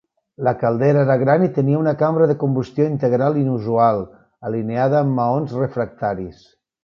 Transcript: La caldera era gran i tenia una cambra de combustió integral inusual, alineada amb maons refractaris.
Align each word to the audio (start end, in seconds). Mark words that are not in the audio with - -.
La 0.45 0.51
caldera 0.61 1.01
era 1.07 1.17
gran 1.23 1.43
i 1.47 1.49
tenia 1.57 1.81
una 1.81 1.93
cambra 1.99 2.29
de 2.31 2.37
combustió 2.45 2.87
integral 2.93 3.37
inusual, 3.43 4.01
alineada 4.51 5.03
amb 5.03 5.17
maons 5.21 5.55
refractaris. 5.61 6.43